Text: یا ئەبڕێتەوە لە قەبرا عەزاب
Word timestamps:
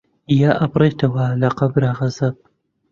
یا 0.41 0.51
ئەبڕێتەوە 0.61 1.25
لە 1.41 1.49
قەبرا 1.57 1.89
عەزاب 1.99 2.35